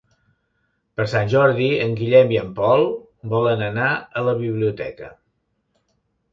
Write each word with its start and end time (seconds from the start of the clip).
Per 0.99 1.05
Sant 1.11 1.29
Jordi 1.33 1.67
en 1.83 1.93
Guillem 1.99 2.33
i 2.37 2.41
en 2.45 2.49
Pol 2.61 2.87
volen 3.37 3.63
anar 3.69 3.93
a 4.23 4.27
la 4.31 4.37
biblioteca. 4.43 5.15